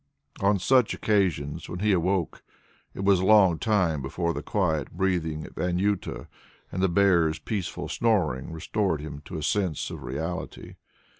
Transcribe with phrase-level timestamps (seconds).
[0.39, 2.41] On such occasions when he awoke,
[2.95, 6.25] it was a long time before the quiet breathing of Anjuta
[6.71, 10.73] and the bear's peaceful snoring restored him to a sense of reality.